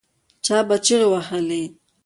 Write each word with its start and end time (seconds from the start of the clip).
چا 0.45 0.57
به 0.67 0.75
چیغې 0.85 1.07
وهلې. 1.09 1.63